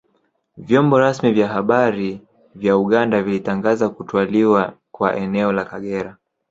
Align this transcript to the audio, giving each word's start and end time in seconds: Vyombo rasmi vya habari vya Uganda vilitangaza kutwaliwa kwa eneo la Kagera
Vyombo 0.57 0.99
rasmi 0.99 1.31
vya 1.31 1.47
habari 1.47 2.21
vya 2.55 2.77
Uganda 2.77 3.23
vilitangaza 3.23 3.89
kutwaliwa 3.89 4.73
kwa 4.91 5.15
eneo 5.15 5.51
la 5.51 5.65
Kagera 5.65 6.17